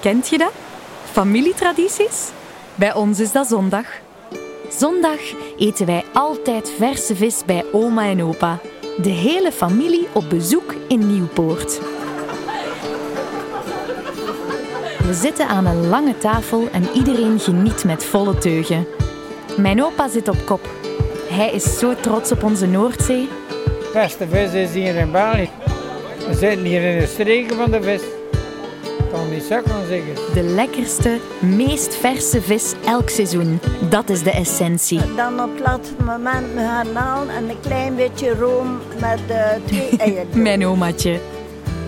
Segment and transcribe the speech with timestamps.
[0.00, 0.52] Kent je dat?
[1.10, 2.30] Familietradities?
[2.74, 3.86] Bij ons is dat zondag.
[4.70, 5.18] Zondag
[5.56, 8.58] eten wij altijd verse vis bij oma en opa.
[9.02, 11.80] De hele familie op bezoek in Nieuwpoort.
[15.04, 18.86] We zitten aan een lange tafel en iedereen geniet met volle teugen.
[19.56, 20.68] Mijn opa zit op kop.
[21.28, 23.28] Hij is zo trots op onze Noordzee.
[23.92, 25.50] beste vis is hier in België.
[26.28, 28.17] We zitten hier in de streken van de vis.
[30.34, 33.60] De lekkerste, meest verse vis elk seizoen.
[33.90, 35.00] Dat is de essentie.
[35.16, 39.88] Dan op het laatste moment met garnalen en een klein beetje room met eh, twee
[39.98, 40.42] eieren.
[40.42, 41.20] Mijn omaatje.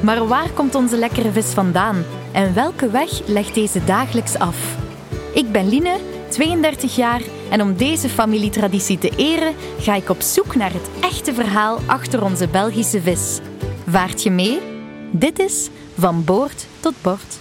[0.01, 2.05] Maar waar komt onze lekkere vis vandaan?
[2.33, 4.77] En welke weg legt deze dagelijks af?
[5.35, 5.97] Ik ben Line,
[6.29, 7.21] 32 jaar,
[7.51, 12.25] en om deze familietraditie te eren ga ik op zoek naar het echte verhaal achter
[12.25, 13.39] onze Belgische vis.
[13.87, 14.80] Vaart je mee?
[15.13, 17.39] Dit is Van Boord tot Bord.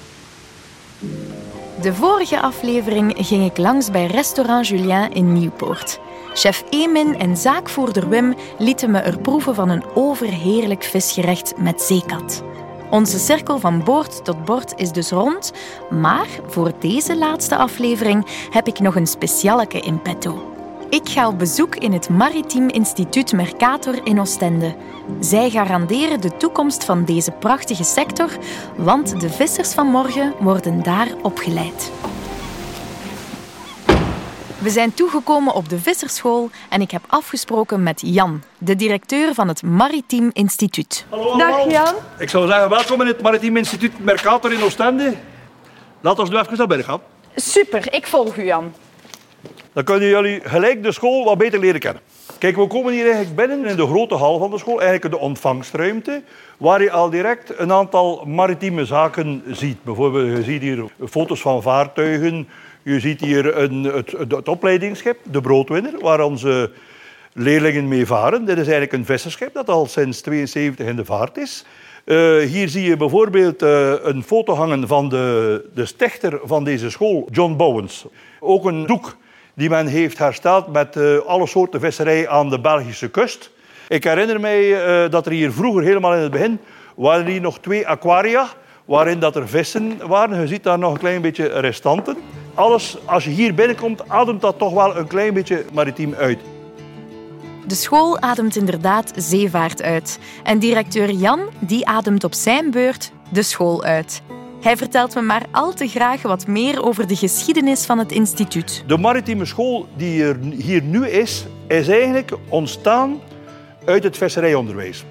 [1.82, 6.00] De vorige aflevering ging ik langs bij restaurant Julien in Nieuwpoort.
[6.34, 12.44] Chef Emin en zaakvoerder Wim lieten me er proeven van een overheerlijk visgerecht met zeekat.
[12.90, 15.52] Onze cirkel van boord tot bord is dus rond,
[15.90, 20.59] maar voor deze laatste aflevering heb ik nog een specialeke in petto.
[20.90, 24.76] Ik ga op bezoek in het Maritiem Instituut Mercator in Oostende.
[25.20, 28.30] Zij garanderen de toekomst van deze prachtige sector,
[28.76, 31.92] want de vissers van morgen worden daar opgeleid.
[34.60, 39.48] We zijn toegekomen op de visserschool en ik heb afgesproken met Jan, de directeur van
[39.48, 41.06] het Maritiem Instituut.
[41.38, 41.94] Dag Jan.
[42.18, 45.16] Ik zou zeggen, welkom in het Maritiem Instituut Mercator in Oostende.
[46.02, 47.02] Laten we nu even naar binnen gaan.
[47.36, 48.74] Super, ik volg u Jan.
[49.74, 52.02] Dan kunnen jullie gelijk de school wat beter leren kennen.
[52.38, 55.22] Kijk, we komen hier eigenlijk binnen in de grote hal van de school, eigenlijk de
[55.22, 56.22] ontvangstruimte,
[56.58, 59.84] waar je al direct een aantal maritieme zaken ziet.
[59.84, 62.48] Bijvoorbeeld, je ziet hier foto's van vaartuigen,
[62.84, 66.72] je ziet hier een, het, opleidingsschip, de Broodwinner, waar onze
[67.34, 68.46] leerlingen mee varen.
[68.46, 71.66] Dit is eigenlijk een visserschip dat al sinds 72 in de vaart is.
[72.04, 76.90] Eh, hier zie je bijvoorbeeld eh, een foto hangen van de, de stichter van deze
[76.90, 78.06] school, John Bowens.
[78.40, 79.18] Ook een doek
[79.60, 83.52] die men heeft hersteld met eh, alle soorten visserij aan de Belgische kust.
[83.88, 86.60] Ik herinner mij eh, dat er hier vroeger, helemaal in het begin,
[86.96, 88.48] waren hier nog twee aquaria
[88.86, 90.42] waarin dat er vissen waren.
[90.42, 92.18] Je ziet daar nog een klein beetje restanten.
[92.54, 96.40] Alles, als je hier binnenkomt, ademt dat toch wel een klein beetje maritiem uit.
[97.68, 100.20] De school ademt inderdaad zeevaart uit.
[100.44, 104.22] En directeur Jan die ademt op zijn beurt de school uit.
[104.62, 108.84] Hij vertelt me maar al te graag wat meer over de geschiedenis van het instituut.
[108.88, 113.20] De maritieme school die er hier nu is, is eigenlijk ontstaan
[113.86, 115.06] uit het visserijonderwijs.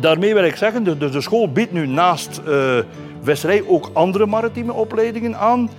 [0.00, 2.78] Daarmee wil ik zeggen, de, de, school biedt nu naast eh,
[3.22, 5.70] visserij ook andere maritieme opleidingen aan.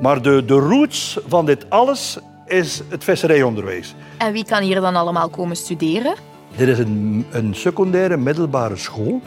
[0.00, 3.94] Maar de, de roots van dit alles is het visserijonderwijs.
[4.18, 6.14] En wie kan hier dan allemaal komen studeren?
[6.56, 9.20] Dit is een, een secundaire middelbare school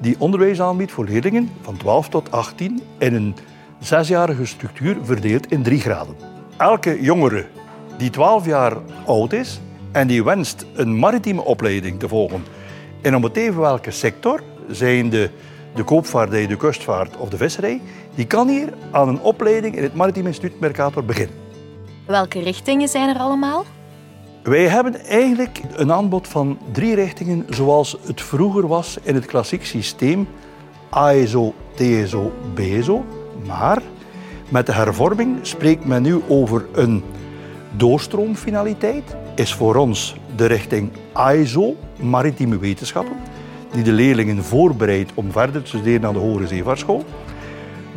[0.00, 3.34] die onderwijs aanbiedt voor leerlingen van 12 tot 18 in een
[3.78, 6.16] zesjarige structuur verdeeld in drie graden.
[6.56, 7.46] Elke jongere
[7.98, 9.60] die 12 jaar oud is
[9.92, 12.42] en die wenst een maritieme opleiding te volgen
[13.04, 15.30] in om het even welke sector, zijn de,
[15.74, 17.80] de koopvaardij, de kustvaart of de visserij,
[18.14, 21.36] die kan hier aan een opleiding in het Maritiem Instituut Mercator beginnen.
[22.06, 23.64] Welke richtingen zijn er allemaal?
[24.44, 29.64] Wij hebben eigenlijk een aanbod van drie richtingen zoals het vroeger was in het klassiek
[29.64, 30.28] systeem
[30.90, 33.04] AESO, TSO, BSO.
[33.46, 33.82] Maar
[34.48, 37.02] met de hervorming spreekt men nu over een
[37.76, 39.16] doorstroomfinaliteit.
[39.34, 43.16] Is voor ons de richting AESO, maritieme wetenschappen,
[43.72, 47.04] die de leerlingen voorbereidt om verder te studeren aan de Hogere Zeevaartschool.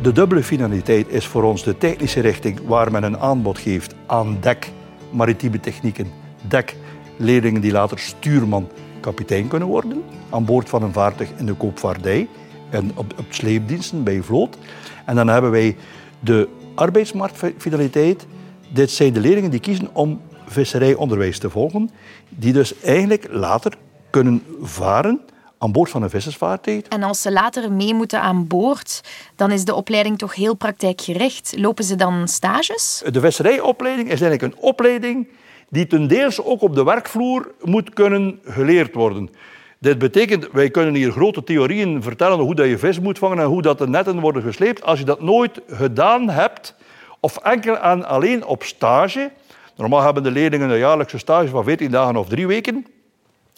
[0.02, 4.36] De dubbele finaliteit is voor ons de technische richting waar men een aanbod geeft aan
[4.40, 4.70] dek,
[5.10, 6.76] maritieme technieken, dek,
[7.16, 8.68] leerlingen die later stuurman,
[9.00, 12.28] kapitein kunnen worden, aan boord van een vaartuig in de koopvaardij
[12.70, 14.56] en op, op sleepdiensten bij vloot.
[15.04, 15.76] En dan hebben wij
[16.20, 18.26] de arbeidsmarktfinaliteit.
[18.72, 21.90] Dit zijn de leerlingen die kiezen om visserijonderwijs te volgen,
[22.28, 23.72] die dus eigenlijk later
[24.10, 25.20] kunnen varen
[25.58, 26.82] aan boord van een vissersvaartuig.
[26.82, 29.00] En als ze later mee moeten aan boord,
[29.36, 31.54] dan is de opleiding toch heel praktijkgericht.
[31.56, 33.02] Lopen ze dan stages?
[33.10, 35.28] De visserijopleiding is eigenlijk een opleiding
[35.70, 39.30] die ten deels ook op de werkvloer moet kunnen geleerd worden.
[39.78, 43.44] Dit betekent, wij kunnen hier grote theorieën vertellen hoe dat je vis moet vangen en
[43.44, 44.84] hoe dat de netten worden gesleept.
[44.84, 46.74] Als je dat nooit gedaan hebt,
[47.20, 49.30] of enkel en alleen op stage.
[49.76, 52.86] Normaal hebben de leerlingen een jaarlijkse stage van 14 dagen of drie weken.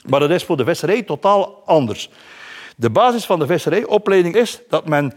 [0.07, 2.11] Maar dat is voor de visserij totaal anders.
[2.77, 5.13] De basis van de visserijopleiding is dat men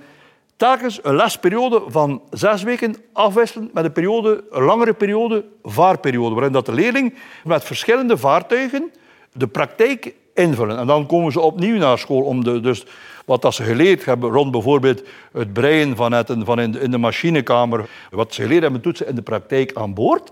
[0.58, 6.66] telkens een lesperiode van zes weken afwisselen met een, periode, langere periode, vaarperiode, waarin dat
[6.66, 7.14] de leerling
[7.44, 8.92] met verschillende vaartuigen
[9.34, 10.78] de praktijk invullen.
[10.78, 12.86] En dan komen ze opnieuw naar school om de, dus
[13.26, 16.98] wat dat ze geleerd hebben rond bijvoorbeeld het breien van, van in, de, in de
[16.98, 20.32] machinekamer, wat ze geleerd hebben, toetsen in de praktijk aan boord.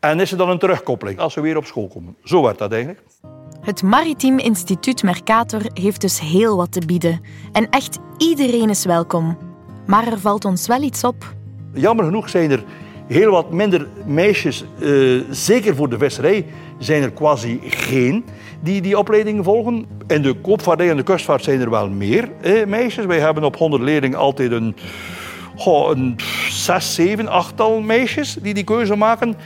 [0.00, 2.16] En is er dan een terugkoppeling als ze weer op school komen.
[2.24, 3.00] Zo werd dat eigenlijk.
[3.66, 7.20] Het Maritiem Instituut Mercator heeft dus heel wat te bieden.
[7.52, 9.38] En echt iedereen is welkom.
[9.86, 11.34] Maar er valt ons wel iets op.
[11.72, 12.64] Jammer genoeg zijn er
[13.06, 16.46] heel wat minder meisjes, uh, zeker voor de visserij,
[16.78, 18.24] zijn er quasi geen
[18.60, 19.86] die die opleidingen volgen.
[20.06, 23.04] In de koopvaardij en de kustvaart zijn er wel meer eh, meisjes.
[23.04, 24.76] Wij hebben op 100 leerlingen altijd een,
[25.56, 26.16] goh, een
[26.50, 29.36] 6, 7, 8 meisjes die die keuze maken.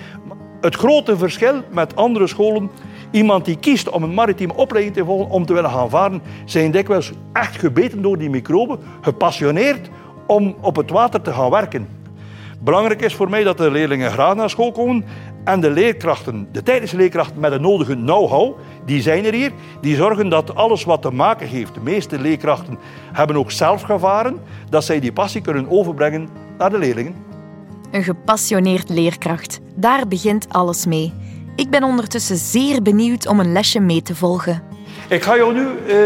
[0.61, 2.71] Het grote verschil met andere scholen
[3.11, 6.71] Iemand die kiest om een maritieme opleiding te volgen, om te willen gaan varen, zijn
[6.71, 9.91] dikwijls echt gebeten door die microben, gepassioneerd
[10.27, 11.89] om op het water te gaan werken.
[12.61, 15.05] Belangrijk is voor mij dat de leerlingen graag naar school komen
[15.45, 19.53] en de leerkrachten, de tijdens leerkrachten met de nodige know-how, die zijn er hier.
[19.81, 22.79] Die zorgen dat alles wat te maken heeft, de meeste leerkrachten
[23.13, 26.29] hebben ook zelf gevaren, dat zij die passie kunnen overbrengen
[26.59, 27.15] naar de leerlingen.
[27.91, 31.13] Een gepassioneerd leerkracht, daar begint alles mee.
[31.57, 34.63] Ik ben ondertussen zeer benieuwd om een lesje mee te volgen.
[35.09, 35.97] Ik ga jou nu uh,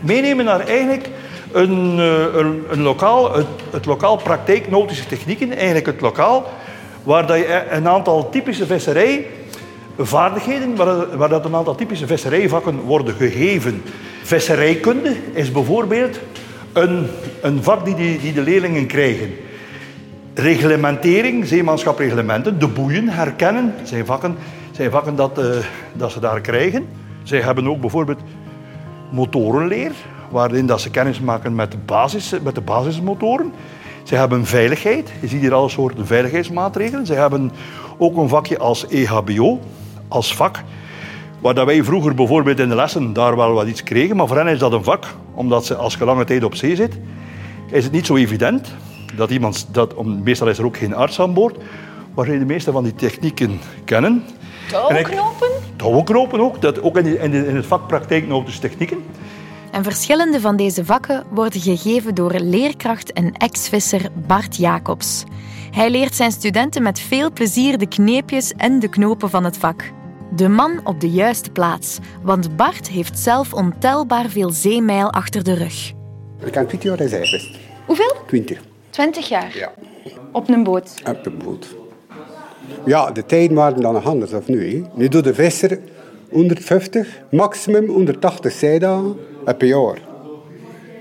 [0.00, 1.08] meenemen naar eigenlijk
[1.52, 4.20] een, uh, een, een, lokaal, het, het lokaal
[5.08, 5.56] technieken.
[5.56, 6.52] Eigenlijk het lokaal
[7.02, 13.14] waar dat je een aantal typische visserijvaardigheden, waar, waar dat een aantal typische visserijvakken worden
[13.14, 13.82] gegeven.
[14.22, 16.18] Visserijkunde is bijvoorbeeld
[16.72, 17.06] een,
[17.40, 19.34] een vak die, die, die de leerlingen krijgen.
[20.34, 24.36] Reglementering, zeemanschapreglementen, de boeien herkennen, zijn vakken
[24.74, 25.56] zijn vakken dat, uh,
[25.92, 26.86] dat ze daar krijgen.
[27.22, 28.20] Zij hebben ook bijvoorbeeld
[29.10, 29.92] motorenleer,
[30.30, 33.52] waarin dat ze kennis maken met de, basis, met de basismotoren.
[34.02, 35.12] Ze hebben veiligheid.
[35.20, 37.06] Je ziet hier alle soorten veiligheidsmaatregelen.
[37.06, 37.52] Ze hebben
[37.98, 39.60] ook een vakje als EHBO,
[40.08, 40.62] als vak.
[41.40, 44.16] Waar dat wij vroeger bijvoorbeeld in de lessen daar wel wat iets kregen.
[44.16, 46.76] Maar voor hen is dat een vak, omdat ze als je lange tijd op zee
[46.76, 46.98] zit,
[47.70, 48.74] is het niet zo evident
[49.16, 51.56] dat iemand, dat, meestal is er ook geen arts aan boord,
[52.14, 54.22] waar je de meeste van die technieken kennen.
[54.68, 55.48] Touwknopen?
[55.76, 59.04] Touwknopen ook, dat, ook in, in, in het vak praktijknotische technieken.
[59.70, 65.24] En verschillende van deze vakken worden gegeven door leerkracht en ex-visser Bart Jacobs.
[65.70, 69.92] Hij leert zijn studenten met veel plezier de kneepjes en de knopen van het vak.
[70.36, 75.54] De man op de juiste plaats, want Bart heeft zelf ontelbaar veel zeemijl achter de
[75.54, 75.92] rug.
[76.44, 77.58] Ik kan 20 jaar reservist.
[77.86, 78.14] Hoeveel?
[78.26, 78.60] 20.
[78.90, 79.56] 20 jaar?
[79.56, 79.72] Ja.
[80.32, 80.94] Op een boot?
[81.06, 81.66] Op een boot.
[82.84, 84.70] Ja, de tijden waren dan anders of nu.
[84.70, 84.82] Hè.
[84.94, 85.78] Nu doet de visser
[86.30, 89.98] 150, maximum 180 zijdagen per jaar.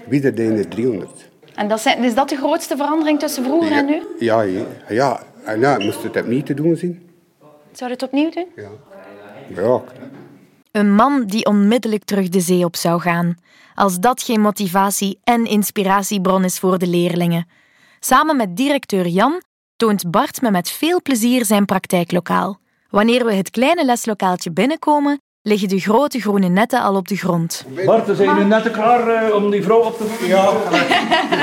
[0.07, 1.09] Wie er de 300.
[1.55, 4.01] En dat zijn, is dat de grootste verandering tussen vroeger ja, en nu?
[4.19, 4.65] Ja, ja.
[4.89, 5.23] ja.
[5.45, 7.09] En ja, moest het opnieuw te doen zien.
[7.71, 8.47] Zou je het opnieuw doen?
[8.55, 8.69] Ja.
[9.55, 9.81] Ja.
[10.71, 13.35] Een man die onmiddellijk terug de zee op zou gaan.
[13.75, 17.47] Als dat geen motivatie en inspiratiebron is voor de leerlingen.
[17.99, 19.41] Samen met directeur Jan
[19.83, 22.59] toont Bart me met veel plezier zijn praktijklokaal.
[22.89, 27.65] Wanneer we het kleine leslokaaltje binnenkomen, liggen de grote groene netten al op de grond.
[27.85, 30.27] Bart, zijn jullie netten klaar uh, om die vrouw op te voeden?
[30.27, 30.51] Ja.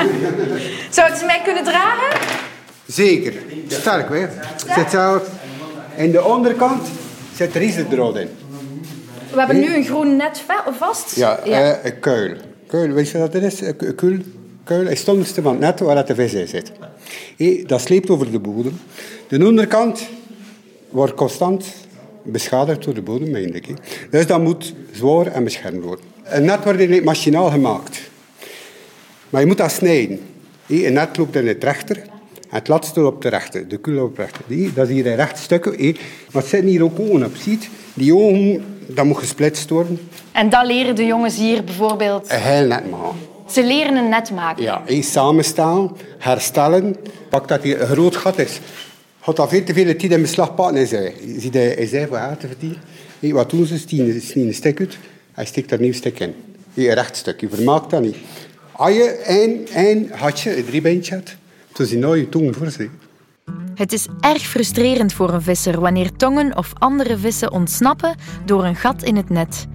[0.95, 2.19] Zou het ze mij kunnen dragen?
[2.85, 3.33] Zeker.
[3.67, 4.29] Sterk weer.
[4.75, 5.21] Zit zo.
[5.95, 6.87] In de onderkant
[7.35, 8.29] zit er rieseldraad in.
[9.31, 10.43] We hebben nu een groen net
[10.77, 11.15] vast.
[11.15, 11.61] Ja, ja.
[11.61, 12.35] Uh, een kuil.
[12.67, 13.61] Kuil, weet je wat dat is?
[13.61, 14.17] Een kuil.
[14.63, 16.71] Kuil is het onderste van het net waar de vis in zit.
[17.37, 18.79] Hey, dat sleept over de bodem.
[19.27, 20.07] De onderkant
[20.89, 21.65] wordt constant
[22.23, 23.67] beschadigd door de bodem eigenlijk.
[24.11, 26.05] Dus dat moet zwaar en beschermd worden.
[26.23, 28.09] Een net wordt eigenlijk machinaal gemaakt.
[29.29, 30.19] Maar je moet dat snijden.
[30.65, 32.01] Hey, een net loopt in het rechter.
[32.49, 34.73] Het laatste op de rechter, de kul op de rechter.
[34.73, 35.65] Dat is hier een recht stuk.
[35.65, 35.95] Hey.
[36.31, 37.35] Maar het zitten hier ook ogen op.
[37.35, 37.69] Ziet?
[37.93, 39.99] Die ogen, dat moet gesplitst worden.
[40.31, 42.31] En dat leren de jongens hier bijvoorbeeld?
[42.31, 43.30] Heel net maken.
[43.51, 44.63] Ze leren een net maken.
[44.63, 46.95] Ja, samenstellen, herstellen.
[47.29, 48.59] Pak dat hier een groot gat is.
[49.21, 51.13] Gaat dat veel te veel tijd in beslag pakken in zij.
[51.37, 52.77] Zie je in zij voor haar te verdienen.
[53.19, 53.77] Hey, wat doen ze?
[53.77, 54.97] Ze snijden een stuk uit.
[55.31, 56.35] Hij steekt er een nieuw stuk in.
[56.73, 57.41] Hey, een recht stuk.
[57.41, 58.15] Je vermaakt dat niet.
[58.71, 61.35] Als je één, één hatje, een driebeentje hebt,
[61.73, 62.89] dan zie je nou je tong voor zich.
[63.75, 68.15] Het is erg frustrerend voor een visser wanneer tongen of andere vissen ontsnappen
[68.45, 69.67] door een gat in het net.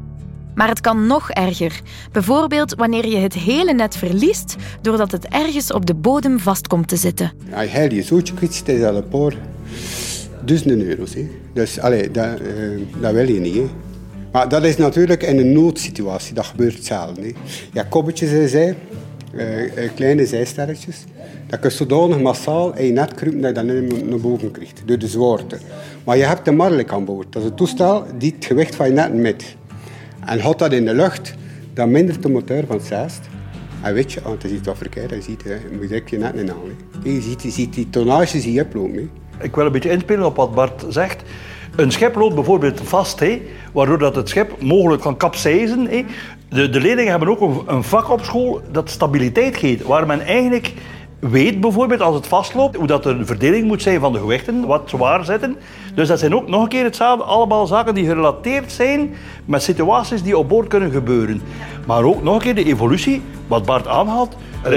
[0.57, 1.81] Maar het kan nog erger.
[2.13, 6.89] Bijvoorbeeld wanneer je het hele net verliest doordat het ergens op de bodem vast komt
[6.89, 7.33] te zitten.
[7.53, 9.05] Als je je kwitst, is een
[10.45, 11.15] duizenden euro's.
[11.15, 11.29] Hè.
[11.53, 13.71] Dus allee, dat, uh, dat wil je niet.
[14.33, 16.35] Maar dat is natuurlijk in een noodsituatie.
[16.35, 17.25] Dat gebeurt zelden.
[17.25, 17.33] Hè.
[17.73, 18.77] Ja, koppetjes en zij,
[19.37, 21.05] eh, eh, kleine zijsterretjes.
[21.47, 24.99] Dat je zodanig massaal in je net kruipt dat je dat naar boven krijgt, door
[24.99, 25.59] de zwaarte.
[26.05, 27.33] Maar je hebt de Marlik aan boord.
[27.33, 29.57] Dat is een toestel die het gewicht van je net met.
[30.26, 31.35] En houdt dat in de lucht,
[31.75, 33.21] dan mindert de motor van het zest.
[33.83, 36.35] En weet je, want het is wat verkeerd, je ziet, hè, moet direct je net
[36.35, 36.56] niet aan.
[37.02, 39.11] Je ziet, ziet die tonnage je oplopen.
[39.40, 41.23] Ik wil een beetje inspelen op wat Bart zegt.
[41.76, 43.42] Een schep loopt bijvoorbeeld vast, hè,
[43.73, 45.87] waardoor dat het schep mogelijk kan capseizen.
[45.87, 46.04] Hè.
[46.49, 50.21] De, de leerlingen hebben ook een, een vak op school dat stabiliteit geeft, waar men
[50.21, 50.73] eigenlijk
[51.19, 54.67] weet bijvoorbeeld als het vastloopt hoe dat er een verdeling moet zijn van de gewichten,
[54.67, 55.57] wat zwaar zetten.
[55.95, 60.23] Dus dat zijn ook nog een keer hetzelfde, allemaal zaken die gerelateerd zijn met situaties
[60.23, 61.41] die op boord kunnen gebeuren.
[61.87, 64.37] Maar ook nog een keer de evolutie, wat Bart aanhaalt.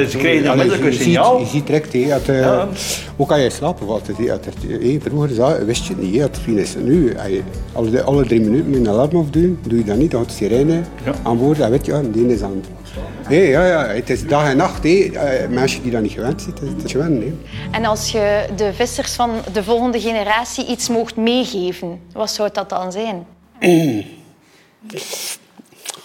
[0.10, 1.38] Ze krijgen Ja, onmiddellijk een je, signaal.
[1.38, 2.68] Ziet, je ziet direct, dat, eh, Ja.
[3.16, 3.88] hoe kan je slapen?
[3.88, 6.22] Het, hè, dat, hè, vroeger wist je niet.
[6.22, 7.42] Het is nu, als je
[7.74, 10.12] alle, alle drie minuten met een alarm afdoen, doe je dat niet.
[10.12, 11.14] Dan gaat de sirene Ja.
[11.24, 12.79] aan boord, dan weet je, die is aan het...
[13.28, 14.84] Hé, ja, ja, het is dag en nacht.
[14.84, 14.90] hè.
[15.14, 17.24] Eh, Mensen die dat niet gewend zijn, het is, gewend.
[17.72, 22.70] En als je de vissers van de volgende generatie iets mocht meegeven, wat zou dat
[22.70, 23.26] dan zijn?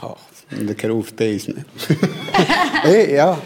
[0.02, 0.10] Oh,
[0.48, 1.66] een keer overpijzen.
[1.76, 1.94] hè.
[2.90, 3.38] Hé, ja.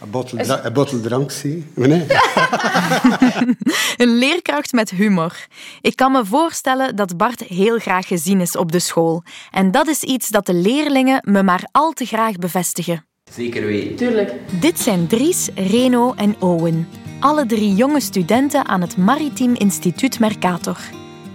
[0.00, 1.66] Een bottel, dra- een bottel drank, zie.
[1.74, 2.06] Nee.
[3.96, 5.46] Een leerkracht met humor.
[5.80, 9.22] Ik kan me voorstellen dat Bart heel graag gezien is op de school.
[9.50, 13.04] En dat is iets dat de leerlingen me maar al te graag bevestigen.
[13.32, 13.96] Zeker weten.
[13.96, 14.32] Tuurlijk.
[14.60, 16.88] Dit zijn Dries, Reno en Owen.
[17.20, 20.76] Alle drie jonge studenten aan het Maritiem Instituut Mercator.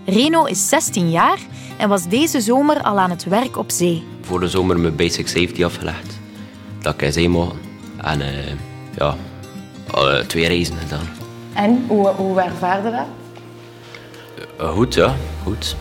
[0.06, 1.38] Reno is 16 jaar
[1.78, 4.04] en was deze zomer al aan het werk op zee.
[4.22, 6.20] Voor de zomer mijn basic safety afgelegd.
[6.82, 7.56] Dat ik in zee mocht.
[8.04, 8.28] En eh,
[8.98, 9.16] ja,
[9.92, 11.08] al, eh, twee reizen gedaan.
[11.54, 13.06] En hoe, hoe ervaarde dat?
[14.60, 15.14] Eh, goed, ja.
[15.44, 15.76] Goed.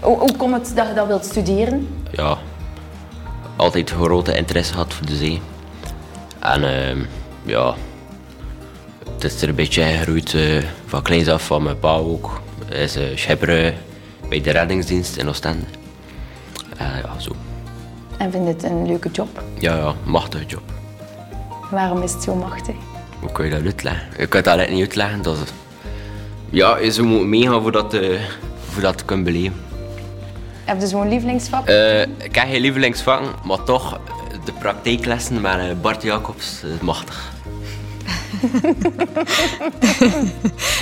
[0.00, 1.88] Hoe, hoe komt het dat je dat wilt studeren?
[2.10, 2.38] Ja.
[3.56, 5.40] Altijd grote interesse gehad voor de zee.
[6.38, 6.96] En eh,
[7.42, 7.74] ja,
[9.14, 12.40] het is er een beetje ingegroeid eh, van kleins af van mijn pa ook.
[12.66, 13.74] Hij is uh, schipper
[14.28, 15.64] bij de reddingsdienst in Oostende.
[16.76, 17.30] Eh, ja, zo.
[18.16, 19.42] En vind je het een leuke job?
[19.58, 20.62] Ja, ja, machtige job.
[21.70, 22.74] Waarom is het zo machtig?
[23.20, 24.02] Hoe kun je dat uitleggen?
[24.16, 25.22] Ik kan het eigenlijk niet uitleggen.
[25.22, 25.52] Dat is...
[26.50, 28.20] Ja, je moeten meegaan voor dat, eh,
[28.70, 29.54] voor dat te kunnen beleven.
[30.64, 31.66] Heb je zo'n lievelingsvak?
[31.66, 34.00] Eh, ik heb geen lievelingsvak, maar toch,
[34.44, 37.28] de praktijklessen met eh, Bart Jacobs, eh, machtig.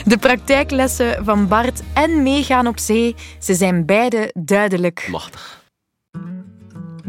[0.04, 5.06] De praktijklessen van Bart en meegaan op zee, ze zijn beide duidelijk.
[5.10, 5.57] Machtig.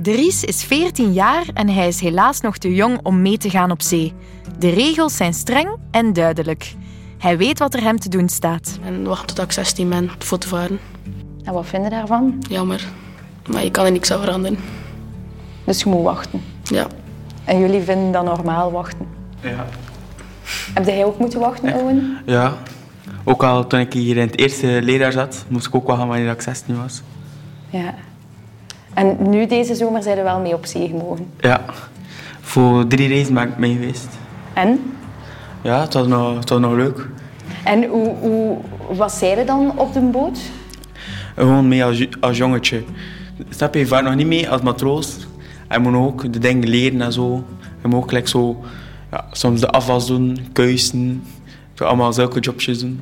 [0.02, 3.72] Dries is 14 jaar en hij is helaas nog te jong om mee te gaan
[3.72, 4.14] op zee.
[4.58, 6.74] De regels zijn streng en duidelijk.
[7.18, 8.80] Hij weet wat er hem te doen staat.
[8.86, 10.80] En wacht tot ik 16 ben voor te varen.
[11.44, 12.44] En wat vind je daarvan?
[12.50, 12.88] Jammer.
[13.52, 14.58] Maar je kan er niks aan veranderen.
[15.64, 16.42] Dus je moet wachten.
[16.64, 16.88] Ja.
[17.44, 19.08] En jullie vinden dat normaal wachten?
[19.42, 19.66] Ja.
[20.74, 22.18] Heb jij ook moeten wachten, Owen?
[22.26, 22.58] ja.
[23.24, 26.08] Ook al toen ik hier in het eerste leerjaar zat, moest ik ook wel gaan
[26.08, 27.02] wanneer ik 16 was.
[27.70, 27.96] Ja.
[29.00, 31.32] En nu deze zomer zijn we wel mee op zee gemogen.
[31.40, 31.62] Ja.
[32.42, 34.08] Voor drie reizen ben ik mee geweest.
[34.54, 34.94] En?
[35.62, 37.08] Ja, het was nog, het was nog leuk.
[37.64, 38.58] En hoe, hoe
[38.96, 40.40] wat zei je dan op de boot?
[41.36, 42.84] Gewoon mee als, als jongetje.
[43.50, 45.28] Snap je, je vaart nog niet mee als matroos.
[45.70, 47.44] Je moet ook de dingen leren en zo.
[47.82, 48.64] Je moet ook like, zo,
[49.12, 51.24] ja, soms de afwas doen, kuisen.
[51.78, 53.00] Allemaal zulke jobjes doen.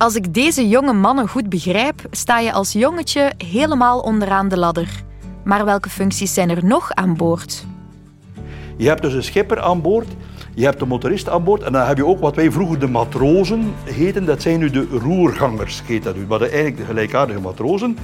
[0.00, 5.02] Als ik deze jonge mannen goed begrijp, sta je als jongetje helemaal onderaan de ladder.
[5.44, 7.66] Maar welke functies zijn er nog aan boord?
[8.76, 10.08] Je hebt dus een schipper aan boord,
[10.54, 12.86] je hebt de motorist aan boord en dan heb je ook wat wij vroeger de
[12.88, 14.24] matrozen heten.
[14.24, 17.98] Dat zijn nu de roergangers, heet dat nu, maar dat eigenlijk de gelijkaardige matrozen.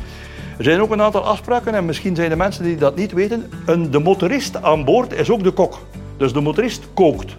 [0.58, 3.50] Er zijn ook een aantal afspraken en misschien zijn de mensen die dat niet weten.
[3.66, 5.78] Een, de motorist aan boord is ook de kok.
[6.16, 7.36] Dus de motorist kookt.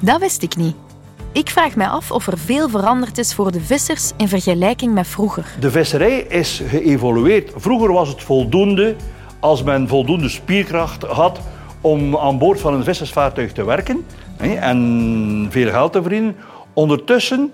[0.00, 0.74] Dat wist ik niet.
[1.32, 5.06] Ik vraag mij af of er veel veranderd is voor de vissers in vergelijking met
[5.06, 5.44] vroeger.
[5.60, 7.52] De visserij is geëvolueerd.
[7.56, 8.96] Vroeger was het voldoende
[9.40, 11.40] als men voldoende spierkracht had
[11.80, 14.04] om aan boord van een vissersvaartuig te werken
[14.38, 16.36] en veel geld te verdienen.
[16.72, 17.52] Ondertussen,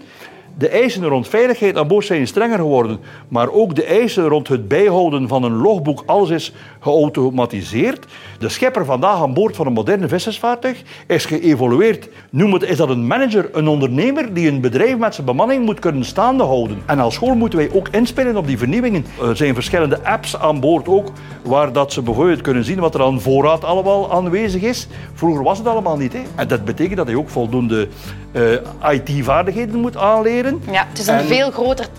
[0.58, 2.98] de eisen rond veiligheid aan boord zijn strenger geworden,
[3.28, 8.06] maar ook de eisen rond het bijhouden van een logboek, alles is geautomatiseerd.
[8.38, 12.08] De schepper vandaag aan boord van een moderne vissersvaartuig is geëvolueerd.
[12.30, 15.78] Noem het, is dat een manager, een ondernemer die een bedrijf met zijn bemanning moet
[15.78, 16.82] kunnen staande houden.
[16.86, 19.04] En als school moeten wij ook inspelen op die vernieuwingen.
[19.22, 21.08] Er zijn verschillende apps aan boord ook,
[21.42, 24.88] waar dat ze bijvoorbeeld kunnen zien wat er aan voorraad allemaal aanwezig is.
[25.14, 26.12] Vroeger was het allemaal niet.
[26.12, 26.22] Hè?
[26.36, 27.88] En dat betekent dat je ook voldoende
[28.32, 30.47] eh, IT-vaardigheden moet aanleren.
[30.70, 31.88] Ja, het is een En veel groter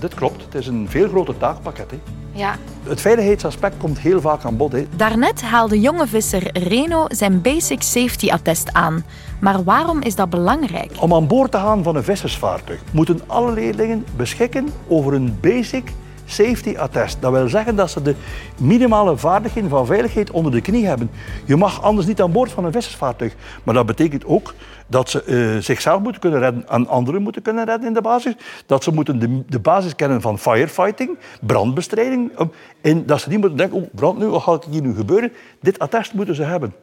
[0.00, 1.90] dat klopt, het is een veel groter taakpakket.
[1.90, 1.96] Hè?
[2.32, 2.54] Ja.
[2.82, 4.72] Het veiligheidsaspect komt heel vaak aan bod.
[4.72, 4.86] Hè.
[4.96, 9.04] Daarnet haalde jonge visser Reno zijn Basic Safety Attest aan.
[9.40, 10.90] Maar waarom is dat belangrijk?
[11.00, 15.92] Om aan boord te gaan van een vissersvaartuig moeten alle leerlingen beschikken over een basic
[16.30, 17.16] safety attest.
[17.20, 18.14] Dat wil zeggen dat ze de
[18.58, 21.10] minimale vaardigheden van veiligheid onder de knie hebben.
[21.44, 23.34] Je mag anders niet aan boord van een vissersvaartuig.
[23.62, 24.54] Maar dat betekent ook
[24.86, 28.34] dat ze eh, zichzelf moeten kunnen redden en anderen moeten kunnen redden in de basis.
[28.66, 32.32] Dat ze moeten de, basis kennen van firefighting, brandbestrijding.
[32.80, 35.32] En dat ze niet moeten denken, oh, brand nu, wat gaat hier nu gebeuren?
[35.60, 36.74] Dit attest moeten ze hebben.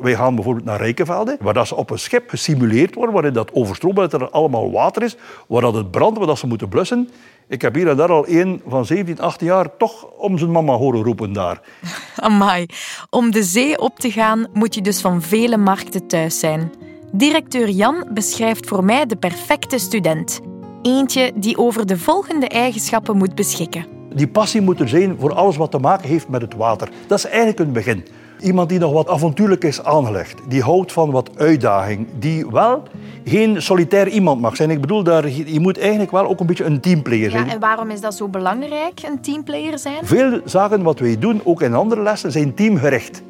[0.00, 3.52] Wij gaan bijvoorbeeld naar Rijkenvelde, waar dat ze op een schip gesimuleerd worden, waarin dat
[3.52, 5.16] overstroomt, dat er allemaal water is,
[5.46, 7.08] waar dat het brandt, waar dat ze moeten blussen.
[7.52, 10.72] Ik heb hier en daar al één van 17, 18 jaar toch om zijn mama
[10.72, 11.60] horen roepen daar.
[12.16, 12.66] Amai,
[13.10, 16.72] om de zee op te gaan moet je dus van vele markten thuis zijn.
[17.12, 20.40] Directeur Jan beschrijft voor mij de perfecte student.
[20.82, 23.86] Eentje die over de volgende eigenschappen moet beschikken.
[24.14, 26.88] Die passie moet er zijn voor alles wat te maken heeft met het water.
[27.06, 28.04] Dat is eigenlijk een begin.
[28.42, 30.40] Iemand die nog wat avontuurlijk is aangelegd.
[30.48, 32.06] Die houdt van wat uitdaging.
[32.18, 32.82] Die wel
[33.24, 34.70] geen solitair iemand mag zijn.
[34.70, 37.46] Ik bedoel, daar, je moet eigenlijk wel ook een beetje een teamplayer zijn.
[37.46, 40.06] Ja, en waarom is dat zo belangrijk, een teamplayer zijn?
[40.06, 43.22] Veel zaken wat wij doen, ook in andere lessen, zijn teamgericht.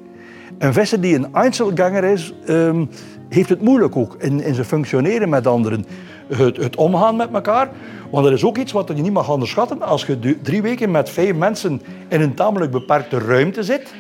[0.59, 2.88] Een visser die een Einzelganger is, um,
[3.28, 5.85] heeft het moeilijk ook in, in zijn functioneren met anderen.
[6.26, 7.71] Het, het, omgaan met elkaar.
[8.11, 9.83] Want er is ook iets wat je niet mag onderschatten.
[9.83, 13.95] Als je drie weken met vijf mensen in een tamelijk beperkte ruimte zit,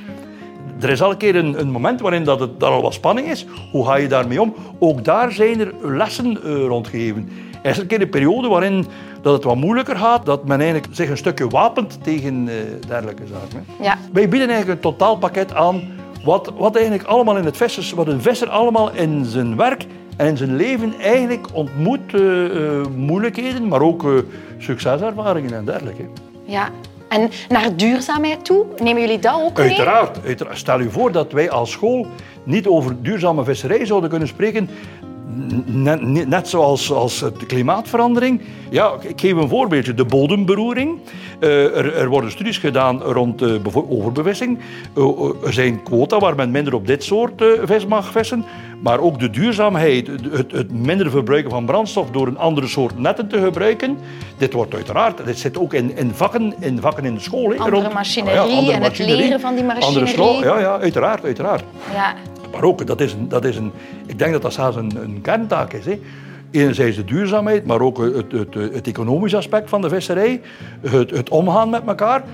[0.82, 3.46] er is elke keer een, een, moment waarin dat het, daar al wat spanning is.
[3.70, 4.54] Hoe ga je daarmee om?
[4.78, 7.28] Ook daar zijn er lessen uh, rondgegeven.
[7.62, 8.86] Er is een keer een periode waarin
[9.22, 12.54] dat het wat moeilijker gaat, dat men eigenlijk zich een stukje wapent tegen uh,
[12.88, 13.66] dergelijke zaken.
[13.80, 13.98] Ja.
[14.12, 15.82] Wij bieden eigenlijk een totaalpakket aan
[16.24, 19.86] wat, wat eigenlijk allemaal in het vissers, wat een visser allemaal in zijn werk
[20.16, 24.24] en in zijn leven eigenlijk ontmoet, uh, moeilijkheden, maar ook
[24.58, 26.04] succeservaringen en dergelijke.
[26.44, 26.68] Ja,
[27.12, 29.68] en naar duurzaamheid toe, nemen jullie dat ook mee?
[29.68, 30.58] Uiteraard, uiteraard.
[30.58, 32.06] Stel u voor dat wij als school
[32.44, 34.68] niet over duurzame visserij zouden kunnen spreken.
[35.64, 38.40] Net, net zoals als de klimaatverandering.
[38.70, 39.94] Ja, ik geef een voorbeeldje.
[39.94, 40.98] De bodemberoering.
[41.40, 43.56] Uh, er, er, worden studies gedaan rond uh,
[43.88, 44.58] overbevissing.
[44.96, 45.04] Uh,
[45.44, 48.44] er zijn quota waar men minder op dit soort vis mag vissen.
[48.82, 53.28] Maar ook de duurzaamheid, het, het, minder verbruiken van brandstof door een andere soort netten
[53.28, 53.98] te gebruiken.
[54.36, 57.54] Dit wordt uiteraard, dit zit ook in, in, vakken, in vakken in de school.
[57.56, 60.18] Andere rond, machinerie ja, andere en machinerie, het leren van die machinerie.
[60.18, 61.64] Andere ja, ja, uiteraard, uiteraard.
[61.92, 62.14] Ja.
[62.52, 63.72] Maar ook, dat is een, dat is een,
[64.06, 65.84] ik denk dat dat zelfs een, een kerntaak is.
[65.84, 66.00] Hè.
[66.50, 70.40] Enerzijds de duurzaamheid, maar ook het, het, het economische aspect van de visserij.
[70.80, 72.24] Het, het omgaan met elkaar.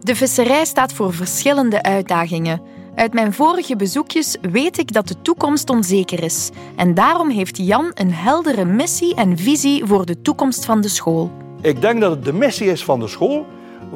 [0.00, 2.60] De visserij staat voor verschillende uitdagingen.
[2.94, 6.50] Uit mijn vorige bezoekjes weet ik dat de toekomst onzeker is.
[6.76, 11.30] En daarom heeft Jan een heldere missie en visie voor de toekomst van de school.
[11.60, 13.46] Ik denk dat het de missie is van de school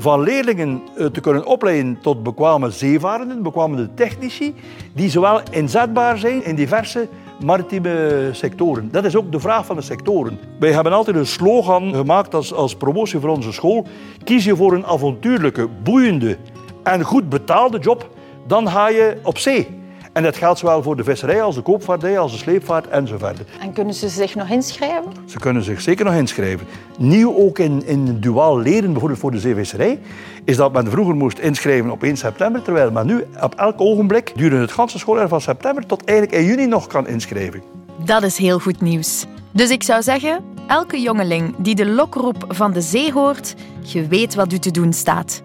[0.01, 4.55] van leerlingen eh, te kunnen opleiden tot bekwame zeevarenden, bekwame technici,
[4.93, 7.09] die zowel inzetbaar zijn in diverse
[7.45, 8.89] maritieme sectoren.
[8.91, 10.39] Dat is ook de vraag van de sectoren.
[10.59, 13.87] Wij hebben altijd een slogan gemaakt als, als promotie voor onze school.
[14.25, 16.37] Kies je voor een avontuurlijke, boeiende
[16.83, 18.11] en goed betaalde job,
[18.47, 19.80] dan ga je op zee.
[20.13, 23.39] En dat geldt zowel voor de visserij als de koopvaardij, als de sleepvaart enzovoort.
[23.61, 25.13] En kunnen ze zich nog inschrijven?
[25.27, 26.67] Ze kunnen zich zeker nog inschrijven.
[26.99, 29.99] Nieuw ook in, in duaal leren, bijvoorbeeld voor de zeevisserij,
[30.45, 34.33] is dat men vroeger moest inschrijven op 1 september, terwijl men nu op elk ogenblik
[34.37, 37.63] durende het ganse schooljaar van september tot eigenlijk in juni nog kan inschrijven.
[38.05, 39.27] Dat is heel goed nieuws.
[39.51, 44.35] Dus ik zou zeggen, elke jongeling die de lokroep van de zee hoort, je weet
[44.35, 45.43] wat u te doen staat.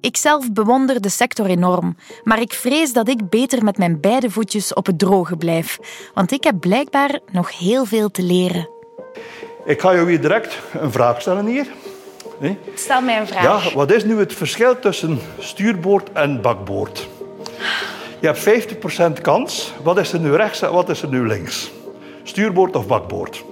[0.00, 4.74] Ikzelf bewonder de sector enorm, maar ik vrees dat ik beter met mijn beide voetjes
[4.74, 5.78] op het droge blijf,
[6.14, 8.68] want ik heb blijkbaar nog heel veel te leren.
[9.64, 11.66] Ik ga jou hier direct een vraag stellen hier.
[12.40, 12.58] Nee?
[12.74, 13.64] Stel mij een vraag.
[13.64, 17.08] Ja, wat is nu het verschil tussen stuurboord en bakboord?
[18.20, 18.66] Je hebt
[19.18, 19.72] 50% kans.
[19.82, 21.70] Wat is er nu rechts en wat is er nu links?
[22.22, 23.44] Stuurboord of bakboord?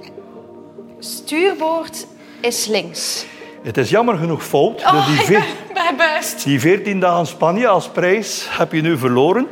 [0.99, 2.07] Stuurboord
[2.41, 3.27] is links.
[3.63, 4.83] Het is jammer genoeg fout.
[4.83, 5.39] Oh, die,
[5.97, 6.45] best.
[6.45, 9.47] die 14 dagen Spanje als prijs heb je nu verloren.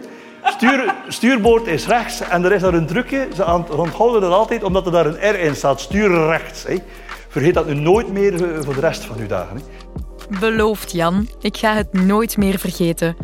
[0.45, 3.29] Stuur, stuurboord is rechts en er is daar een trucje.
[3.35, 5.81] Ze onthouden dat altijd omdat er daar een R in staat.
[5.81, 6.63] Stuur rechts.
[6.63, 6.77] Hè.
[7.29, 9.57] Vergeet dat nu nooit meer voor de rest van uw dagen.
[9.57, 9.63] Hè.
[10.39, 11.29] Beloofd, Jan.
[11.41, 13.17] Ik ga het nooit meer vergeten.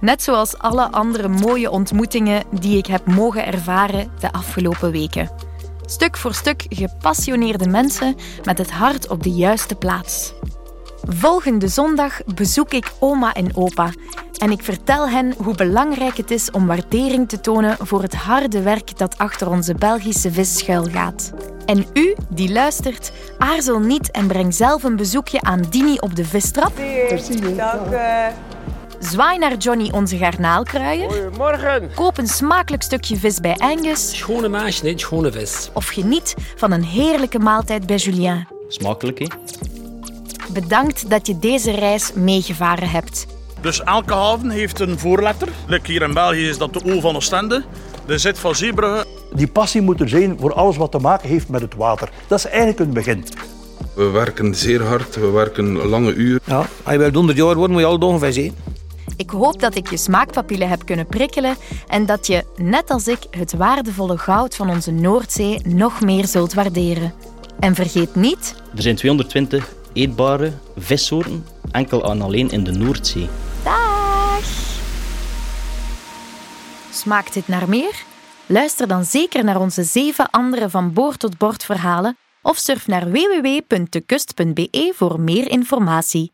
[0.00, 5.30] Net zoals alle andere mooie ontmoetingen die ik heb mogen ervaren de afgelopen weken.
[5.86, 10.34] Stuk voor stuk gepassioneerde mensen met het hart op de juiste plaats.
[11.08, 13.90] Volgende zondag bezoek ik oma en opa
[14.38, 18.62] en ik vertel hen hoe belangrijk het is om waardering te tonen voor het harde
[18.62, 21.32] werk dat achter onze Belgische vis schuilgaat.
[21.66, 26.24] En u, die luistert, aarzel niet en breng zelf een bezoekje aan Dini op de
[26.24, 26.72] vistrap.
[27.56, 28.34] Dank u.
[28.98, 31.10] Zwaai naar Johnny onze garnaalkruier.
[31.10, 31.90] Goedemorgen.
[31.94, 34.16] Koop een smakelijk stukje vis bij Angus.
[34.16, 35.70] Schone maasje, niet schone vis.
[35.72, 38.48] Of geniet van een heerlijke maaltijd bij Julien.
[38.68, 39.26] Smakelijk, hè?
[40.52, 43.26] Bedankt dat je deze reis meegevaren hebt.
[43.60, 45.48] Dus elke haven heeft een voorletter.
[45.66, 47.64] Like hier in België is dat de O van Oostende,
[48.06, 49.06] de Z van Zeebrugge.
[49.34, 52.10] Die passie moet er zijn voor alles wat te maken heeft met het water.
[52.26, 53.24] Dat is eigenlijk een begin.
[53.94, 56.40] We werken zeer hard, we werken lange uren.
[56.44, 58.56] Ja, als je wilt 100 jaar worden, moet je al vis eten.
[59.16, 63.18] Ik hoop dat ik je smaakpapillen heb kunnen prikkelen en dat je, net als ik,
[63.30, 67.12] het waardevolle goud van onze Noordzee nog meer zult waarderen.
[67.60, 73.28] En vergeet niet, Er zijn 220 eetbare vissoorten enkel en alleen in de Noordzee.
[73.64, 74.44] dag!
[76.90, 78.02] Smaakt dit naar meer?
[78.46, 83.10] Luister dan zeker naar onze zeven andere van boord tot bord verhalen of surf naar
[83.10, 86.30] www.dekust.be voor meer informatie.